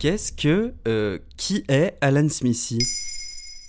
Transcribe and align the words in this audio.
Qu'est-ce 0.00 0.32
que... 0.32 0.72
Euh, 0.88 1.18
qui 1.36 1.62
est 1.68 1.98
Alan 2.00 2.26
Smithy? 2.26 2.78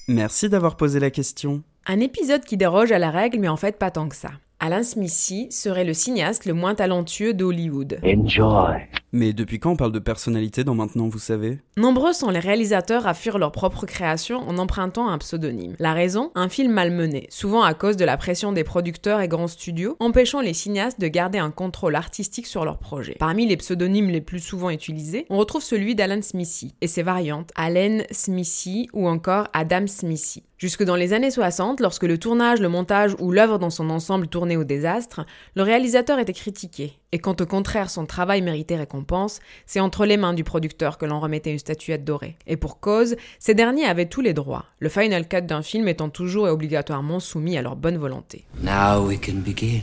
Merci 0.07 0.47
d'avoir 0.47 0.77
posé 0.77 0.97
la 1.01 1.11
question. 1.11 1.61
Un 1.85 1.99
épisode 1.99 2.45
qui 2.45 2.55
déroge 2.55 2.93
à 2.93 2.99
la 2.99 3.11
règle, 3.11 3.37
mais 3.37 3.49
en 3.49 3.57
fait 3.57 3.77
pas 3.77 3.91
tant 3.91 4.07
que 4.07 4.15
ça. 4.15 4.29
Alan 4.61 4.81
Smithy 4.81 5.51
serait 5.51 5.83
le 5.83 5.93
cinéaste 5.93 6.45
le 6.45 6.53
moins 6.53 6.73
talentueux 6.73 7.33
d'Hollywood. 7.33 7.99
Enjoy. 8.05 8.77
Mais 9.13 9.33
depuis 9.33 9.59
quand 9.59 9.71
on 9.71 9.75
parle 9.75 9.91
de 9.91 9.99
personnalité 9.99 10.63
dans 10.63 10.75
Maintenant, 10.75 11.09
vous 11.09 11.19
savez? 11.19 11.59
Nombreux 11.77 12.13
sont 12.13 12.29
les 12.29 12.39
réalisateurs 12.39 13.07
à 13.07 13.13
fuir 13.13 13.37
leur 13.37 13.51
propre 13.51 13.85
création 13.85 14.37
en 14.47 14.57
empruntant 14.57 15.09
un 15.09 15.17
pseudonyme. 15.17 15.75
La 15.79 15.93
raison? 15.93 16.31
Un 16.33 16.47
film 16.47 16.71
malmené, 16.71 17.27
souvent 17.29 17.61
à 17.61 17.73
cause 17.73 17.97
de 17.97 18.05
la 18.05 18.17
pression 18.17 18.51
des 18.51 18.63
producteurs 18.63 19.19
et 19.19 19.27
grands 19.27 19.47
studios, 19.47 19.97
empêchant 19.99 20.39
les 20.39 20.53
cinéastes 20.53 20.99
de 20.99 21.07
garder 21.07 21.39
un 21.39 21.51
contrôle 21.51 21.95
artistique 21.95 22.47
sur 22.47 22.63
leur 22.63 22.77
projet. 22.77 23.15
Parmi 23.19 23.45
les 23.45 23.57
pseudonymes 23.57 24.09
les 24.09 24.21
plus 24.21 24.39
souvent 24.39 24.69
utilisés, 24.69 25.25
on 25.29 25.37
retrouve 25.37 25.61
celui 25.61 25.93
d'Alan 25.93 26.21
Smithy 26.21 26.73
et 26.79 26.87
ses 26.87 27.03
variantes 27.03 27.51
Allen 27.55 28.05
Smithy 28.11 28.87
ou 28.93 29.07
encore 29.07 29.47
Adam 29.53 29.87
Smithy. 29.87 30.43
Jusque 30.61 30.83
dans 30.83 30.95
les 30.95 31.13
années 31.13 31.31
60, 31.31 31.79
lorsque 31.79 32.03
le 32.03 32.19
tournage, 32.19 32.61
le 32.61 32.69
montage 32.69 33.15
ou 33.17 33.31
l'œuvre 33.31 33.57
dans 33.57 33.71
son 33.71 33.89
ensemble 33.89 34.27
tournait 34.27 34.57
au 34.57 34.63
désastre, 34.63 35.25
le 35.55 35.63
réalisateur 35.63 36.19
était 36.19 36.33
critiqué. 36.33 36.93
Et 37.11 37.17
quand 37.17 37.41
au 37.41 37.47
contraire 37.47 37.89
son 37.89 38.05
travail 38.05 38.43
méritait 38.43 38.75
récompense, 38.75 39.39
c'est 39.65 39.79
entre 39.79 40.05
les 40.05 40.17
mains 40.17 40.35
du 40.35 40.43
producteur 40.43 40.99
que 40.99 41.07
l'on 41.07 41.19
remettait 41.19 41.51
une 41.51 41.57
statuette 41.57 42.03
dorée. 42.03 42.35
Et 42.45 42.57
pour 42.57 42.79
cause, 42.79 43.15
ces 43.39 43.55
derniers 43.55 43.85
avaient 43.85 44.05
tous 44.05 44.21
les 44.21 44.35
droits, 44.35 44.65
le 44.77 44.89
final 44.89 45.27
cut 45.27 45.41
d'un 45.41 45.63
film 45.63 45.87
étant 45.87 46.09
toujours 46.09 46.47
et 46.47 46.51
obligatoirement 46.51 47.19
soumis 47.19 47.57
à 47.57 47.63
leur 47.63 47.75
bonne 47.75 47.97
volonté. 47.97 48.45
Now 48.61 49.03
we 49.03 49.19
can 49.19 49.41
begin. 49.43 49.81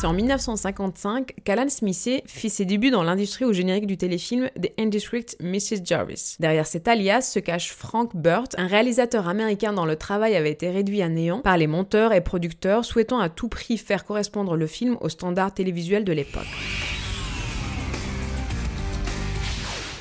C'est 0.00 0.06
en 0.06 0.12
1955 0.12 1.34
qu'Alan 1.42 1.68
Smithé 1.68 2.22
fit 2.24 2.50
ses 2.50 2.64
débuts 2.64 2.92
dans 2.92 3.02
l'industrie 3.02 3.44
au 3.44 3.52
générique 3.52 3.88
du 3.88 3.96
téléfilm 3.96 4.48
The 4.54 4.70
Indiscreet 4.78 5.26
Mrs. 5.40 5.84
Jarvis. 5.84 6.36
Derrière 6.38 6.68
cet 6.68 6.86
alias 6.86 7.22
se 7.22 7.40
cache 7.40 7.72
Frank 7.72 8.14
Burt, 8.14 8.54
un 8.58 8.68
réalisateur 8.68 9.26
américain 9.26 9.72
dont 9.72 9.86
le 9.86 9.96
travail 9.96 10.36
avait 10.36 10.52
été 10.52 10.70
réduit 10.70 11.02
à 11.02 11.08
néant 11.08 11.40
par 11.40 11.56
les 11.56 11.66
monteurs 11.66 12.12
et 12.12 12.20
producteurs 12.20 12.84
souhaitant 12.84 13.18
à 13.18 13.28
tout 13.28 13.48
prix 13.48 13.76
faire 13.76 14.04
correspondre 14.04 14.54
le 14.54 14.68
film 14.68 14.96
aux 15.00 15.08
standards 15.08 15.52
télévisuels 15.52 16.04
de 16.04 16.12
l'époque. 16.12 16.46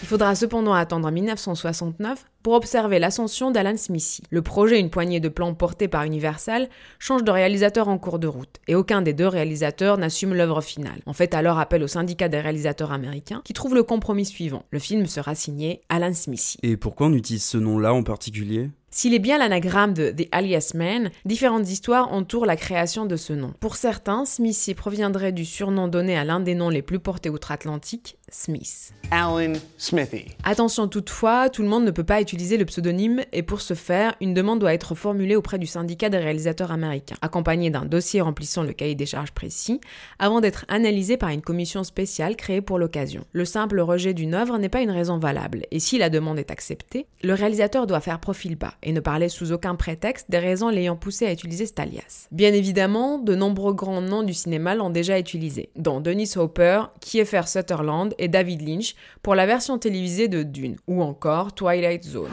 Il 0.07 0.11
faudra 0.11 0.35
cependant 0.35 0.71
attendre 0.71 1.11
1969 1.11 2.23
pour 2.41 2.53
observer 2.53 2.97
l'ascension 2.97 3.51
d'Alan 3.51 3.75
Smithy. 3.75 4.23
Le 4.29 4.41
projet 4.41 4.79
Une 4.79 4.89
poignée 4.89 5.19
de 5.19 5.27
plans 5.27 5.53
porté 5.53 5.89
par 5.89 6.05
Universal 6.05 6.69
change 6.97 7.25
de 7.25 7.31
réalisateur 7.31 7.89
en 7.89 7.97
cours 7.97 8.17
de 8.17 8.27
route, 8.27 8.55
et 8.69 8.75
aucun 8.75 9.01
des 9.01 9.11
deux 9.11 9.27
réalisateurs 9.27 9.97
n'assume 9.97 10.33
l'œuvre 10.33 10.61
finale. 10.61 11.01
On 11.07 11.11
fait 11.11 11.33
alors 11.33 11.59
appel 11.59 11.83
au 11.83 11.87
syndicat 11.87 12.29
des 12.29 12.39
réalisateurs 12.39 12.93
américains 12.93 13.41
qui 13.43 13.51
trouve 13.51 13.75
le 13.75 13.83
compromis 13.83 14.23
suivant. 14.23 14.63
Le 14.71 14.79
film 14.79 15.07
sera 15.07 15.35
signé 15.35 15.81
Alan 15.89 16.13
Smithy. 16.13 16.57
Et 16.63 16.77
pourquoi 16.77 17.07
on 17.07 17.13
utilise 17.13 17.43
ce 17.43 17.57
nom-là 17.57 17.93
en 17.93 18.03
particulier? 18.03 18.69
S'il 18.89 19.13
est 19.13 19.19
bien 19.19 19.37
l'anagramme 19.37 19.93
de 19.93 20.11
The 20.11 20.29
Alias 20.31 20.71
Man, 20.73 21.11
différentes 21.25 21.69
histoires 21.69 22.13
entourent 22.13 22.45
la 22.45 22.55
création 22.55 23.05
de 23.05 23.17
ce 23.17 23.33
nom. 23.33 23.53
Pour 23.59 23.75
certains, 23.75 24.23
Smithy 24.23 24.73
proviendrait 24.73 25.33
du 25.33 25.43
surnom 25.43 25.89
donné 25.89 26.17
à 26.17 26.23
l'un 26.23 26.39
des 26.39 26.55
noms 26.55 26.69
les 26.69 26.81
plus 26.81 26.97
portés 26.97 27.29
outre-Atlantique, 27.29 28.17
Smith. 28.29 28.91
Alan 29.09 29.53
Smithy. 29.77 30.25
Attention 30.43 30.89
toutefois, 30.89 31.49
tout 31.49 31.61
le 31.61 31.69
monde 31.69 31.85
ne 31.85 31.91
peut 31.91 32.03
pas 32.03 32.19
utiliser 32.19 32.57
le 32.57 32.65
pseudonyme 32.65 33.21
et 33.31 33.41
pour 33.41 33.61
ce 33.61 33.73
faire, 33.73 34.15
une 34.19 34.33
demande 34.33 34.59
doit 34.59 34.73
être 34.73 34.95
formulée 34.95 35.37
auprès 35.37 35.57
du 35.57 35.65
syndicat 35.65 36.09
des 36.09 36.17
réalisateurs 36.17 36.73
américains, 36.73 37.15
accompagnée 37.21 37.69
d'un 37.69 37.85
dossier 37.85 38.19
remplissant 38.19 38.63
le 38.63 38.73
cahier 38.73 38.95
des 38.95 39.05
charges 39.05 39.31
précis, 39.31 39.79
avant 40.19 40.41
d'être 40.41 40.65
analysé 40.67 41.15
par 41.15 41.29
une 41.29 41.41
commission 41.41 41.85
spéciale 41.85 42.35
créée 42.35 42.59
pour 42.59 42.79
l'occasion. 42.79 43.23
Le 43.31 43.45
simple 43.45 43.79
rejet 43.79 44.13
d'une 44.13 44.33
œuvre 44.33 44.57
n'est 44.57 44.67
pas 44.67 44.81
une 44.81 44.91
raison 44.91 45.19
valable, 45.19 45.65
et 45.71 45.79
si 45.79 45.97
la 45.97 46.09
demande 46.09 46.37
est 46.37 46.51
acceptée, 46.51 47.05
le 47.23 47.33
réalisateur 47.33 47.87
doit 47.87 48.01
faire 48.01 48.19
profil 48.19 48.57
bas 48.57 48.73
et 48.83 48.91
ne 48.91 48.99
parler 48.99 49.29
sous 49.29 49.53
aucun 49.53 49.75
prétexte 49.75 50.29
des 50.29 50.39
raisons 50.39 50.67
l'ayant 50.67 50.97
poussé 50.97 51.25
à 51.27 51.31
utiliser 51.31 51.65
cet 51.65 51.79
alias. 51.79 52.27
Bien 52.31 52.53
évidemment, 52.53 53.19
de 53.19 53.35
nombreux 53.35 53.73
grands 53.73 54.01
noms 54.01 54.23
du 54.23 54.33
cinéma 54.33 54.75
l'ont 54.75 54.89
déjà 54.89 55.17
utilisé, 55.17 55.69
dont 55.77 56.01
Dennis 56.01 56.33
Hopper, 56.35 56.81
Kiefer 56.99 57.43
Sutherland 57.47 58.13
et 58.19 58.27
David 58.27 58.67
Lynch 58.67 58.95
pour 59.21 59.35
la 59.35 59.45
version 59.45 59.77
télévisée 59.77 60.27
de 60.27 60.43
Dune, 60.43 60.77
ou 60.87 61.01
encore 61.01 61.53
Twilight 61.53 62.03
Zone. 62.03 62.29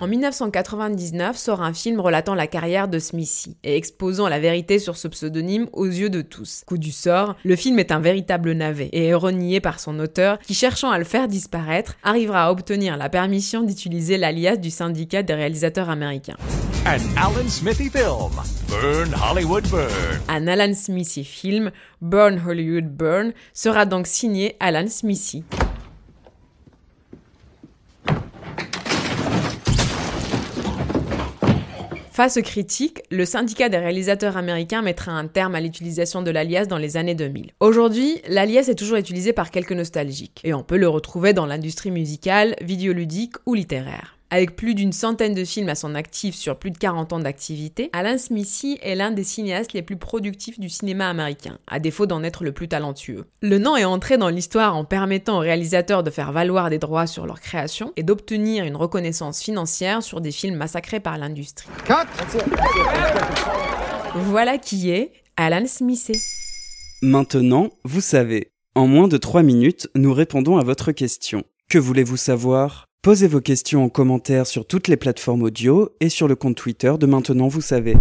En 0.00 0.06
1999 0.06 1.36
sort 1.36 1.62
un 1.62 1.72
film 1.72 2.00
relatant 2.00 2.34
la 2.34 2.46
carrière 2.46 2.88
de 2.88 2.98
Smithy 2.98 3.56
et 3.64 3.76
exposant 3.76 4.28
la 4.28 4.40
vérité 4.40 4.78
sur 4.78 4.96
ce 4.96 5.08
pseudonyme 5.08 5.68
aux 5.72 5.86
yeux 5.86 6.10
de 6.10 6.22
tous. 6.22 6.62
Coup 6.66 6.78
du 6.78 6.92
sort, 6.92 7.36
le 7.44 7.56
film 7.56 7.78
est 7.78 7.92
un 7.92 8.00
véritable 8.00 8.52
navet 8.52 8.88
et 8.92 9.06
est 9.06 9.14
renié 9.14 9.60
par 9.60 9.80
son 9.80 9.98
auteur 9.98 10.38
qui, 10.40 10.54
cherchant 10.54 10.90
à 10.90 10.98
le 10.98 11.04
faire 11.04 11.28
disparaître, 11.28 11.96
arrivera 12.02 12.44
à 12.44 12.50
obtenir 12.50 12.96
la 12.96 13.08
permission 13.08 13.62
d'utiliser 13.62 14.18
l'alias 14.18 14.56
du 14.56 14.70
syndicat 14.70 15.22
des 15.22 15.34
réalisateurs 15.34 15.90
américains. 15.90 16.36
An 16.88 16.96
Alan 17.18 17.48
Smithy 17.50 17.90
film, 17.90 18.32
Burn 18.70 19.12
Hollywood 19.12 19.68
Burn. 19.68 20.20
Un 20.28 20.46
Alan 20.46 20.72
Smithy 20.72 21.22
film, 21.22 21.70
Burn 22.00 22.40
Hollywood 22.42 22.86
Burn, 22.86 23.34
sera 23.52 23.84
donc 23.84 24.06
signé 24.06 24.56
Alan 24.58 24.86
Smithy. 24.86 25.44
Face 32.10 32.38
aux 32.38 32.42
critiques, 32.42 33.02
le 33.10 33.26
syndicat 33.26 33.68
des 33.68 33.76
réalisateurs 33.76 34.38
américains 34.38 34.80
mettra 34.80 35.12
un 35.12 35.26
terme 35.26 35.56
à 35.56 35.60
l'utilisation 35.60 36.22
de 36.22 36.30
l'alias 36.30 36.64
dans 36.64 36.78
les 36.78 36.96
années 36.96 37.14
2000. 37.14 37.50
Aujourd'hui, 37.60 38.22
l'alias 38.28 38.68
est 38.68 38.78
toujours 38.78 38.96
utilisé 38.96 39.34
par 39.34 39.50
quelques 39.50 39.72
nostalgiques, 39.72 40.40
et 40.42 40.54
on 40.54 40.62
peut 40.62 40.78
le 40.78 40.88
retrouver 40.88 41.34
dans 41.34 41.44
l'industrie 41.44 41.90
musicale, 41.90 42.56
vidéoludique 42.62 43.34
ou 43.44 43.52
littéraire. 43.52 44.17
Avec 44.30 44.56
plus 44.56 44.74
d'une 44.74 44.92
centaine 44.92 45.32
de 45.32 45.42
films 45.42 45.70
à 45.70 45.74
son 45.74 45.94
actif 45.94 46.34
sur 46.34 46.58
plus 46.58 46.70
de 46.70 46.76
40 46.76 47.14
ans 47.14 47.18
d'activité, 47.18 47.88
Alan 47.94 48.18
Smithy 48.18 48.78
est 48.82 48.94
l'un 48.94 49.10
des 49.10 49.24
cinéastes 49.24 49.72
les 49.72 49.80
plus 49.80 49.96
productifs 49.96 50.60
du 50.60 50.68
cinéma 50.68 51.08
américain, 51.08 51.58
à 51.66 51.78
défaut 51.78 52.04
d'en 52.04 52.22
être 52.22 52.44
le 52.44 52.52
plus 52.52 52.68
talentueux. 52.68 53.24
Le 53.40 53.58
nom 53.58 53.74
est 53.74 53.86
entré 53.86 54.18
dans 54.18 54.28
l'histoire 54.28 54.76
en 54.76 54.84
permettant 54.84 55.38
aux 55.38 55.40
réalisateurs 55.40 56.02
de 56.02 56.10
faire 56.10 56.32
valoir 56.32 56.68
des 56.68 56.78
droits 56.78 57.06
sur 57.06 57.24
leur 57.26 57.40
création 57.40 57.94
et 57.96 58.02
d'obtenir 58.02 58.64
une 58.64 58.76
reconnaissance 58.76 59.42
financière 59.42 60.02
sur 60.02 60.20
des 60.20 60.32
films 60.32 60.56
massacrés 60.56 61.00
par 61.00 61.16
l'industrie. 61.16 61.68
Voilà 64.14 64.58
qui 64.58 64.90
est 64.90 65.12
Alan 65.38 65.66
Smithy. 65.66 66.20
Maintenant, 67.00 67.70
vous 67.84 68.02
savez. 68.02 68.50
En 68.74 68.86
moins 68.86 69.08
de 69.08 69.16
3 69.16 69.42
minutes, 69.42 69.88
nous 69.94 70.12
répondons 70.12 70.58
à 70.58 70.64
votre 70.64 70.92
question. 70.92 71.44
Que 71.70 71.78
voulez-vous 71.78 72.18
savoir? 72.18 72.87
Posez 73.08 73.26
vos 73.26 73.40
questions 73.40 73.84
en 73.84 73.88
commentaire 73.88 74.46
sur 74.46 74.66
toutes 74.66 74.86
les 74.86 74.98
plateformes 74.98 75.42
audio 75.42 75.88
et 75.98 76.10
sur 76.10 76.28
le 76.28 76.36
compte 76.36 76.56
Twitter 76.56 76.92
de 77.00 77.06
Maintenant 77.06 77.48
Vous 77.48 77.62
savez. 77.62 77.96